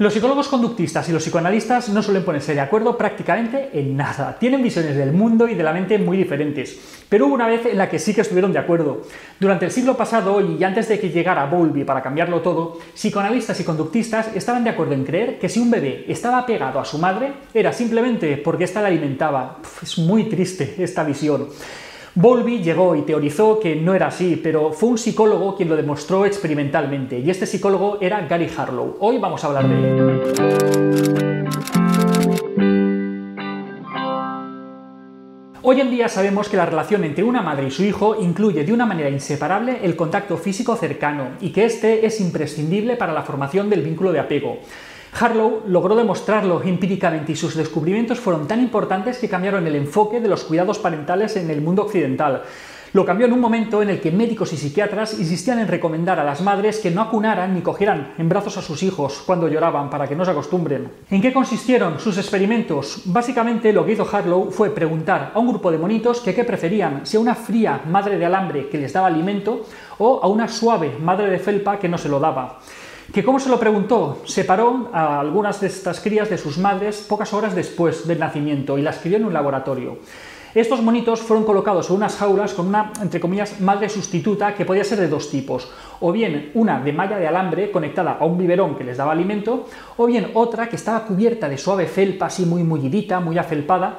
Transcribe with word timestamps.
Los 0.00 0.14
psicólogos 0.14 0.46
conductistas 0.46 1.08
y 1.08 1.12
los 1.12 1.24
psicoanalistas 1.24 1.88
no 1.88 2.04
suelen 2.04 2.24
ponerse 2.24 2.54
de 2.54 2.60
acuerdo 2.60 2.96
prácticamente 2.96 3.70
en 3.72 3.96
nada. 3.96 4.38
Tienen 4.38 4.62
visiones 4.62 4.94
del 4.94 5.10
mundo 5.10 5.48
y 5.48 5.56
de 5.56 5.64
la 5.64 5.72
mente 5.72 5.98
muy 5.98 6.16
diferentes. 6.16 7.02
Pero 7.08 7.26
hubo 7.26 7.34
una 7.34 7.48
vez 7.48 7.66
en 7.66 7.76
la 7.76 7.90
que 7.90 7.98
sí 7.98 8.14
que 8.14 8.20
estuvieron 8.20 8.52
de 8.52 8.60
acuerdo. 8.60 9.02
Durante 9.40 9.64
el 9.64 9.72
siglo 9.72 9.96
pasado 9.96 10.40
y 10.40 10.62
antes 10.62 10.86
de 10.86 11.00
que 11.00 11.10
llegara 11.10 11.46
Bowlby 11.46 11.82
para 11.82 12.00
cambiarlo 12.00 12.42
todo, 12.42 12.78
psicoanalistas 12.94 13.58
y 13.58 13.64
conductistas 13.64 14.36
estaban 14.36 14.62
de 14.62 14.70
acuerdo 14.70 14.94
en 14.94 15.04
creer 15.04 15.40
que 15.40 15.48
si 15.48 15.58
un 15.58 15.68
bebé 15.68 16.04
estaba 16.06 16.46
pegado 16.46 16.78
a 16.78 16.84
su 16.84 16.98
madre 16.98 17.32
era 17.52 17.72
simplemente 17.72 18.36
porque 18.36 18.62
ésta 18.62 18.80
la 18.80 18.86
alimentaba. 18.86 19.58
es 19.82 19.98
muy 19.98 20.28
triste 20.28 20.76
esta 20.78 21.02
visión. 21.02 21.48
Bowlby 22.20 22.64
llegó 22.64 22.96
y 22.96 23.02
teorizó 23.02 23.60
que 23.60 23.76
no 23.76 23.94
era 23.94 24.08
así, 24.08 24.40
pero 24.42 24.72
fue 24.72 24.88
un 24.88 24.98
psicólogo 24.98 25.54
quien 25.54 25.68
lo 25.68 25.76
demostró 25.76 26.26
experimentalmente, 26.26 27.20
y 27.20 27.30
este 27.30 27.46
psicólogo 27.46 27.98
era 28.00 28.26
Gary 28.26 28.50
Harlow. 28.56 28.96
Hoy 28.98 29.18
vamos 29.18 29.44
a 29.44 29.46
hablar 29.46 29.68
de 29.68 29.74
él. 29.76 31.44
Hoy 35.62 35.80
en 35.80 35.92
día 35.92 36.08
sabemos 36.08 36.48
que 36.48 36.56
la 36.56 36.66
relación 36.66 37.04
entre 37.04 37.22
una 37.22 37.40
madre 37.40 37.68
y 37.68 37.70
su 37.70 37.84
hijo 37.84 38.16
incluye 38.20 38.64
de 38.64 38.72
una 38.72 38.84
manera 38.84 39.10
inseparable 39.10 39.78
el 39.84 39.94
contacto 39.94 40.36
físico 40.38 40.74
cercano 40.74 41.28
y 41.40 41.50
que 41.50 41.66
este 41.66 42.04
es 42.04 42.20
imprescindible 42.20 42.96
para 42.96 43.12
la 43.12 43.22
formación 43.22 43.70
del 43.70 43.82
vínculo 43.82 44.10
de 44.10 44.18
apego. 44.18 44.58
Harlow 45.18 45.62
logró 45.66 45.96
demostrarlo 45.96 46.62
empíricamente 46.62 47.32
y 47.32 47.36
sus 47.36 47.54
descubrimientos 47.54 48.20
fueron 48.20 48.46
tan 48.46 48.60
importantes 48.60 49.18
que 49.18 49.28
cambiaron 49.28 49.66
el 49.66 49.76
enfoque 49.76 50.20
de 50.20 50.28
los 50.28 50.44
cuidados 50.44 50.78
parentales 50.78 51.36
en 51.36 51.50
el 51.50 51.60
mundo 51.60 51.82
occidental. 51.82 52.42
Lo 52.94 53.04
cambió 53.04 53.26
en 53.26 53.34
un 53.34 53.40
momento 53.40 53.82
en 53.82 53.90
el 53.90 54.00
que 54.00 54.10
médicos 54.10 54.54
y 54.54 54.56
psiquiatras 54.56 55.18
insistían 55.18 55.58
en 55.58 55.68
recomendar 55.68 56.18
a 56.18 56.24
las 56.24 56.40
madres 56.40 56.78
que 56.78 56.90
no 56.90 57.02
acunaran 57.02 57.52
ni 57.52 57.60
cogieran 57.60 58.14
en 58.16 58.30
brazos 58.30 58.56
a 58.56 58.62
sus 58.62 58.82
hijos 58.82 59.22
cuando 59.26 59.46
lloraban 59.46 59.90
para 59.90 60.08
que 60.08 60.16
no 60.16 60.24
se 60.24 60.30
acostumbren. 60.30 60.90
¿En 61.10 61.20
qué 61.20 61.30
consistieron 61.30 62.00
sus 62.00 62.16
experimentos? 62.16 63.02
Básicamente 63.04 63.74
lo 63.74 63.84
que 63.84 63.92
hizo 63.92 64.08
Harlow 64.10 64.50
fue 64.50 64.70
preguntar 64.70 65.32
a 65.34 65.38
un 65.38 65.48
grupo 65.48 65.70
de 65.70 65.76
monitos 65.76 66.20
que 66.20 66.34
qué 66.34 66.44
preferían, 66.44 67.04
si 67.04 67.18
a 67.18 67.20
una 67.20 67.34
fría 67.34 67.82
madre 67.86 68.16
de 68.16 68.24
alambre 68.24 68.70
que 68.70 68.78
les 68.78 68.92
daba 68.94 69.08
alimento 69.08 69.66
o 69.98 70.20
a 70.22 70.26
una 70.26 70.48
suave 70.48 70.96
madre 70.98 71.28
de 71.28 71.38
felpa 71.38 71.78
que 71.78 71.90
no 71.90 71.98
se 71.98 72.08
lo 72.08 72.18
daba. 72.18 72.58
¿Que 73.12 73.24
cómo 73.24 73.40
se 73.40 73.48
lo 73.48 73.58
preguntó? 73.58 74.20
Separó 74.26 74.90
a 74.92 75.18
algunas 75.18 75.62
de 75.62 75.68
estas 75.68 76.00
crías 76.00 76.28
de 76.28 76.36
sus 76.36 76.58
madres 76.58 77.06
pocas 77.08 77.32
horas 77.32 77.54
después 77.54 78.06
del 78.06 78.18
nacimiento 78.18 78.76
y 78.76 78.82
las 78.82 78.98
crió 78.98 79.16
en 79.16 79.24
un 79.24 79.32
laboratorio. 79.32 79.98
Estos 80.54 80.82
monitos 80.82 81.20
fueron 81.20 81.46
colocados 81.46 81.88
en 81.88 81.96
unas 81.96 82.16
jaulas 82.16 82.52
con 82.52 82.66
una, 82.66 82.92
entre 83.00 83.18
comillas, 83.18 83.62
madre 83.62 83.88
sustituta 83.88 84.54
que 84.54 84.66
podía 84.66 84.84
ser 84.84 84.98
de 84.98 85.08
dos 85.08 85.30
tipos, 85.30 85.70
o 86.00 86.12
bien 86.12 86.50
una 86.52 86.80
de 86.80 86.92
malla 86.92 87.18
de 87.18 87.26
alambre 87.26 87.70
conectada 87.70 88.18
a 88.20 88.26
un 88.26 88.36
biberón 88.36 88.76
que 88.76 88.84
les 88.84 88.98
daba 88.98 89.12
alimento, 89.12 89.66
o 89.96 90.06
bien 90.06 90.30
otra 90.34 90.68
que 90.68 90.76
estaba 90.76 91.04
cubierta 91.04 91.48
de 91.48 91.56
suave 91.56 91.86
felpa, 91.86 92.26
así 92.26 92.44
muy 92.44 92.62
mullidita, 92.62 93.20
muy 93.20 93.38
afelpada, 93.38 93.98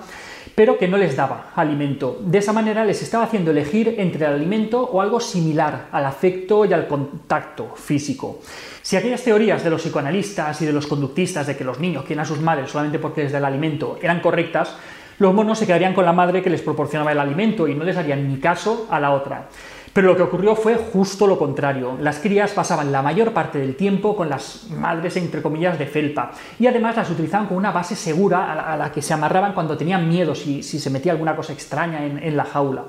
pero 0.55 0.78
que 0.78 0.88
no 0.88 0.97
les 0.97 1.16
daba 1.16 1.52
alimento. 1.55 2.19
De 2.22 2.38
esa 2.38 2.53
manera 2.53 2.86
les 2.86 3.02
estaba 3.02 3.25
haciendo 3.25 3.52
elegir 3.52 3.95
entre 3.97 4.25
el 4.25 4.33
alimento 4.33 4.81
o 4.81 5.02
algo 5.02 5.19
similar 5.19 5.88
al 5.92 6.05
afecto 6.05 6.66
y 6.66 6.73
al 6.73 6.88
contacto 6.88 7.75
físico. 7.75 8.39
Si 8.81 8.95
aquellas 8.95 9.23
teorías 9.23 9.64
de 9.64 9.70
los 9.70 9.81
psicoanalistas 9.81 10.61
y 10.61 10.66
de 10.66 10.73
los 10.73 10.88
conductistas 10.88 11.47
de 11.47 11.55
que 11.55 11.64
los 11.64 11.80
niños 11.80 12.05
quieren 12.05 12.22
a 12.22 12.25
sus 12.25 12.39
madres 12.39 12.72
solamente 12.72 13.00
porque 13.00 13.23
les 13.23 13.31
da 13.31 13.38
el 13.38 13.45
alimento 13.45 13.97
eran 14.02 14.20
correctas, 14.20 14.75
los 15.20 15.33
monos 15.33 15.59
se 15.59 15.67
quedarían 15.67 15.94
con 15.94 16.05
la 16.05 16.14
madre 16.14 16.42
que 16.42 16.50
les 16.50 16.61
proporcionaba 16.61 17.11
el 17.11 17.20
alimento 17.20 17.67
y 17.67 17.75
no 17.75 17.83
les 17.83 17.97
harían 17.97 18.27
ni 18.27 18.39
caso 18.39 18.88
a 18.89 19.00
la 19.00 19.11
otra. 19.11 19.50
Pero 19.94 20.08
lo 20.08 20.16
que 20.16 20.23
ocurrió 20.23 20.56
fue 20.56 20.76
justo 20.76 21.26
lo 21.26 21.38
contrario. 21.38 21.98
Las 22.00 22.20
crías 22.20 22.52
pasaban 22.52 22.92
la 22.92 23.02
mayor 23.02 23.34
parte 23.34 23.58
del 23.58 23.76
tiempo 23.76 24.16
con 24.16 24.30
las 24.30 24.68
madres, 24.70 25.18
entre 25.18 25.42
comillas, 25.42 25.80
de 25.80 25.88
felpa. 25.88 26.32
Y 26.59 26.68
además 26.68 26.95
las 26.95 27.09
utilizaban 27.09 27.48
como 27.48 27.58
una 27.58 27.72
base 27.72 27.95
segura 27.95 28.54
a 28.72 28.78
la, 28.78 28.92
que 28.92 29.02
se 29.02 29.14
amarraban 29.14 29.54
cuando 29.54 29.78
tenían 29.78 30.08
miedo 30.08 30.36
si, 30.36 30.62
se 30.62 30.90
metía 30.90 31.12
alguna 31.12 31.36
cosa 31.36 31.54
extraña 31.54 32.06
en, 32.06 32.38
la 32.38 32.45
jaula. 32.45 32.86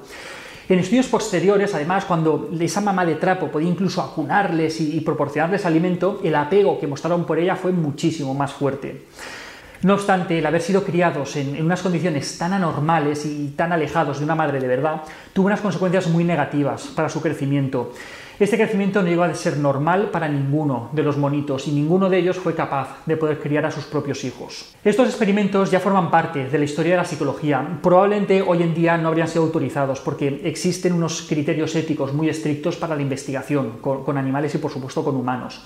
En 0.69 0.79
estudios 0.79 1.07
posteriores, 1.07 1.75
además, 1.75 2.05
cuando 2.05 2.51
esa 2.61 2.81
mamá 2.81 3.05
de 3.05 3.17
trapo 3.17 3.49
podía 3.49 3.69
incluso 3.69 4.03
acunarles 4.03 4.81
y 4.81 5.01
proporcionarles 5.01 5.67
alimento, 5.67 6.21
el 6.23 6.35
apego 6.37 6.79
que 6.79 6.87
mostraron 6.87 7.25
por 7.25 7.39
ella 7.39 7.57
fue 7.57 7.73
muchísimo 7.73 8.35
más 8.35 8.53
fuerte. 8.53 9.07
No 9.83 9.95
obstante, 9.95 10.39
el 10.39 10.45
haber 10.45 10.61
sido 10.61 10.85
criados 10.85 11.37
en, 11.37 11.65
unas 11.65 11.81
condiciones 11.81 12.37
tan 12.37 12.53
anormales 12.53 13.25
y 13.25 13.55
tan 13.57 13.73
alejados 13.73 14.19
de 14.19 14.25
una 14.25 14.35
madre 14.35 14.61
de 14.61 14.69
verdad 14.69 15.03
tuvo 15.33 15.47
unas 15.47 15.63
consecuencias 15.63 16.07
muy 16.09 16.23
negativas 16.23 16.89
para 16.95 17.09
su 17.09 17.23
crecimiento. 17.23 17.93
Este 18.41 18.57
crecimiento 18.57 19.03
no 19.03 19.09
llegó 19.09 19.23
a 19.23 19.35
ser 19.35 19.59
normal 19.59 20.09
para 20.11 20.27
ninguno 20.27 20.89
de 20.93 21.03
los 21.03 21.19
monitos 21.19 21.69
y 21.69 21.73
ninguno 21.73 22.09
de 22.09 22.17
ellos 22.17 22.39
fue 22.39 22.55
capaz 22.55 23.05
de 23.05 23.19
poder 23.19 23.39
criar 23.39 23.67
a 23.67 23.71
sus 23.71 23.85
propios 23.85 24.25
hijos. 24.25 24.75
Estos 24.83 25.09
experimentos 25.09 25.71
ya 25.71 25.79
forman 25.79 26.11
parte 26.11 26.49
de 26.49 26.59
la 26.59 26.65
historia 26.65 26.93
de 26.93 26.97
la 26.97 27.05
psicología. 27.05 27.79
Probablemente 27.83 28.41
hoy 28.41 28.63
en 28.63 28.75
día 28.75 28.97
no 28.97 29.09
habrían 29.09 29.29
sido 29.29 29.45
autorizados 29.45 30.01
porque 30.01 30.41
existen 30.45 30.95
unos 30.95 31.21
criterios 31.29 31.77
éticos 31.77 32.15
muy 32.15 32.31
estrictos 32.31 32.77
para 32.77 32.97
la 32.97 33.03
investigación 33.03 33.73
con 33.83 34.17
animales 34.17 34.55
y 34.55 34.59
por 34.59 34.71
supuesto 34.71 35.05
con 35.05 35.17
humanos 35.17 35.63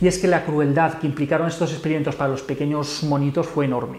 y 0.00 0.06
es 0.06 0.18
que 0.18 0.28
la 0.28 0.44
crueldad 0.44 0.98
que 0.98 1.06
implicaron 1.06 1.48
estos 1.48 1.72
experimentos 1.72 2.14
para 2.14 2.30
los 2.30 2.42
pequeños 2.42 3.02
monitos 3.02 3.46
fue 3.46 3.66
enorme. 3.66 3.98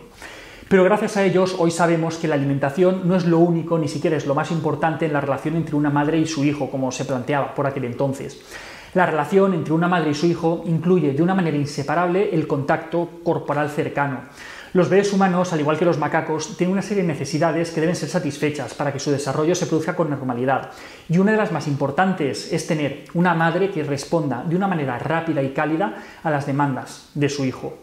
Pero 0.70 0.84
gracias 0.84 1.18
a 1.18 1.24
ellos 1.24 1.56
hoy 1.58 1.72
sabemos 1.72 2.18
que 2.18 2.28
la 2.28 2.36
alimentación 2.36 3.08
no 3.08 3.16
es 3.16 3.26
lo 3.26 3.40
único, 3.40 3.78
ni 3.78 3.88
siquiera 3.88 4.18
es 4.18 4.26
lo 4.26 4.36
más 4.36 4.52
importante 4.52 5.06
en 5.06 5.14
la 5.14 5.22
relación 5.22 5.56
entre 5.56 5.76
una 5.76 5.90
madre 5.90 6.18
y 6.18 6.26
su 6.26 6.44
hijo, 6.44 6.70
como 6.70 6.92
se 6.92 7.06
planteaba 7.06 7.54
por 7.54 7.68
aquel 7.68 7.86
entonces. 7.86 8.42
La 8.94 9.06
relación 9.08 9.54
entre 9.56 9.74
una 9.74 9.88
madre 9.88 10.12
y 10.12 10.14
su 10.14 10.28
hijo 10.28 10.64
incluye 10.66 11.14
de 11.14 11.24
una 11.24 11.34
manera 11.34 11.58
inseparable 11.58 12.30
el 12.32 12.48
contacto 12.48 13.10
corporal 13.24 13.70
cercano. 13.70 14.22
Los 14.74 14.90
bebés 14.90 15.14
humanos, 15.14 15.54
al 15.54 15.60
igual 15.60 15.78
que 15.78 15.86
los 15.86 16.00
macacos, 16.00 16.58
tienen 16.58 16.74
una 16.74 16.82
serie 16.82 17.04
de 17.04 17.10
necesidades 17.10 17.70
que 17.70 17.82
deben 17.82 17.96
ser 17.96 18.10
satisfechas 18.10 18.74
para 18.74 18.92
que 18.92 19.00
su 19.00 19.12
desarrollo 19.12 19.54
se 19.54 19.68
produzca 19.68 19.96
con 19.96 20.10
normalidad. 20.10 20.72
Y 21.10 21.20
una 21.20 21.32
de 21.32 21.38
las 21.38 21.52
más 21.52 21.68
importantes 21.68 22.52
es 22.52 22.66
tener 22.66 23.06
una 23.14 23.36
madre 23.36 23.70
que 23.70 23.84
responda 23.84 24.44
de 24.44 24.56
una 24.56 24.68
manera 24.68 24.98
rápida 24.98 25.44
y 25.44 25.54
cálida 25.54 25.96
a 26.24 26.32
las 26.32 26.48
demandas 26.48 27.10
de 27.14 27.30
su 27.30 27.46
hijo. 27.46 27.78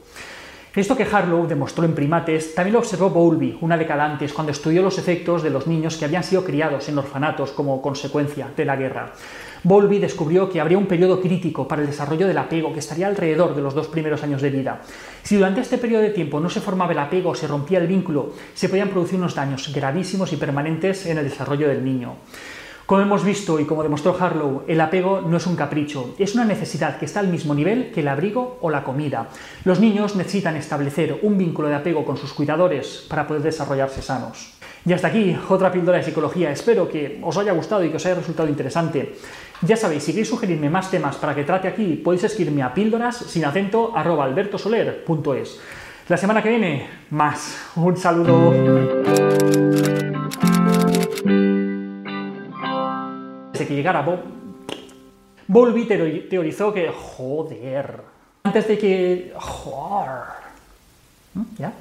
Esto 0.73 0.97
que 0.97 1.03
Harlow 1.03 1.49
demostró 1.49 1.85
en 1.85 1.97
primates 1.97 2.55
también 2.55 2.75
lo 2.75 2.79
observó 2.79 3.11
Bowlby 3.11 3.59
una 3.61 3.77
década 3.77 4.05
antes 4.05 4.33
cuando 4.33 4.53
estudió 4.53 4.83
los 4.83 4.99
efectos 4.99 5.43
de 5.43 5.51
los 5.51 5.67
niños 5.67 5.97
que 5.97 6.05
habían 6.05 6.23
sido 6.23 6.45
criados 6.45 6.89
en 6.89 6.97
orfanatos 6.97 7.51
como 7.51 7.83
consecuencia 7.83 8.47
de 8.57 8.65
la 8.65 8.77
guerra. 8.77 9.13
Bowlby 9.65 9.99
descubrió 9.99 10.49
que 10.49 10.61
habría 10.61 10.79
un 10.79 10.87
periodo 10.87 11.21
crítico 11.21 11.67
para 11.67 11.83
el 11.83 11.89
desarrollo 11.89 12.29
del 12.29 12.39
apego 12.39 12.73
que 12.73 12.79
estaría 12.79 13.09
alrededor 13.09 13.57
de 13.57 13.63
los 13.63 13.75
dos 13.75 13.89
primeros 13.89 14.23
años 14.23 14.43
de 14.43 14.51
vida. 14.51 14.81
Si 15.25 15.35
durante 15.35 15.61
este 15.61 15.77
periodo 15.77 16.03
de 16.03 16.11
tiempo 16.11 16.39
no 16.39 16.49
se 16.49 16.61
formaba 16.61 16.93
el 16.93 17.01
apego 17.01 17.31
o 17.31 17.35
se 17.35 17.49
rompía 17.49 17.81
el 17.81 17.89
vínculo, 17.89 18.33
se 18.55 18.69
podían 18.69 18.91
producir 18.91 19.19
unos 19.19 19.35
daños 19.35 19.73
gravísimos 19.75 20.33
y 20.33 20.37
permanentes 20.37 21.05
en 21.07 21.19
el 21.19 21.25
desarrollo 21.25 21.67
del 21.67 21.85
niño. 21.85 22.15
Como 22.91 23.03
hemos 23.03 23.25
visto 23.25 23.61
y 23.61 23.67
como 23.67 23.85
demostró 23.85 24.17
Harlow, 24.19 24.65
el 24.67 24.81
apego 24.81 25.21
no 25.21 25.37
es 25.37 25.47
un 25.47 25.55
capricho, 25.55 26.17
es 26.19 26.35
una 26.35 26.45
necesidad 26.45 26.99
que 26.99 27.05
está 27.05 27.21
al 27.21 27.29
mismo 27.29 27.55
nivel 27.55 27.93
que 27.93 28.01
el 28.01 28.09
abrigo 28.09 28.59
o 28.61 28.69
la 28.69 28.83
comida. 28.83 29.29
Los 29.63 29.79
niños 29.79 30.17
necesitan 30.17 30.57
establecer 30.57 31.21
un 31.23 31.39
vínculo 31.39 31.69
de 31.69 31.77
apego 31.77 32.05
con 32.05 32.17
sus 32.17 32.33
cuidadores 32.33 33.07
para 33.09 33.29
poder 33.29 33.43
desarrollarse 33.43 34.03
sanos. 34.03 34.55
Y 34.85 34.93
hasta 34.93 35.07
aquí 35.07 35.39
otra 35.49 35.71
píldora 35.71 35.99
de 35.99 36.03
psicología. 36.03 36.51
Espero 36.51 36.89
que 36.89 37.21
os 37.23 37.37
haya 37.39 37.53
gustado 37.53 37.85
y 37.85 37.91
que 37.91 37.97
os 37.99 38.07
haya 38.07 38.17
resultado 38.17 38.49
interesante. 38.49 39.15
Ya 39.63 39.77
sabéis, 39.77 40.03
si 40.03 40.11
queréis 40.11 40.29
sugerirme 40.29 40.69
más 40.69 40.91
temas 40.91 41.15
para 41.15 41.37
que 41.37 41.45
trate 41.45 41.69
aquí, 41.69 41.95
podéis 41.95 42.25
escribirme 42.25 42.65
a 42.65 42.75
píldoras 42.75 43.19
sin 43.19 43.45
acento 43.45 43.93
albertosoler.es. 43.97 45.61
La 46.09 46.17
semana 46.17 46.43
que 46.43 46.49
viene, 46.49 46.89
más. 47.11 47.71
Un 47.77 47.97
saludo. 47.97 49.30
Que 53.67 53.75
llegara 53.75 54.03
Bob, 54.03 54.21
teorizó 56.29 56.73
que, 56.73 56.89
joder, 56.89 58.01
antes 58.45 58.69
de 58.69 58.79
que, 58.79 59.33
joder, 59.37 60.23
¿ya? 61.59 61.73